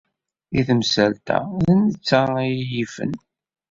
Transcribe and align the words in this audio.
Deg 0.55 0.65
temsalt-a, 0.67 1.39
d 1.65 1.67
netta 1.81 2.21
ay 2.41 2.51
iyi-yifen. 2.53 3.11